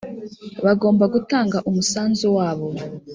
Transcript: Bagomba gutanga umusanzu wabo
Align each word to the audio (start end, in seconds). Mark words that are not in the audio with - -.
Bagomba 0.65 1.05
gutanga 1.13 1.57
umusanzu 1.69 2.25
wabo 2.37 2.67